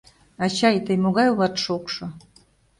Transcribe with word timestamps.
Ачай, 0.43 0.77
тый 0.85 0.97
могай 1.03 1.27
улат 1.33 1.55
шокшо 1.63 2.05